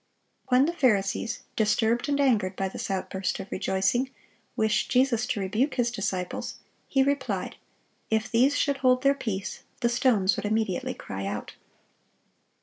When 0.47 0.65
the 0.65 0.73
Pharisees, 0.73 1.43
disturbed 1.55 2.09
and 2.09 2.19
angered 2.19 2.55
by 2.55 2.69
this 2.69 2.89
outburst 2.89 3.39
of 3.39 3.51
rejoicing, 3.51 4.09
wished 4.55 4.89
Jesus 4.89 5.27
to 5.27 5.39
rebuke 5.39 5.75
His 5.75 5.91
disciples, 5.91 6.55
He 6.87 7.03
replied, 7.03 7.55
"If 8.09 8.27
these 8.31 8.57
should 8.57 8.77
hold 8.77 9.03
their 9.03 9.13
peace, 9.13 9.61
the 9.81 9.89
stones 9.89 10.37
would 10.37 10.45
immediately 10.45 10.95
cry 10.95 11.27
out." 11.27 11.53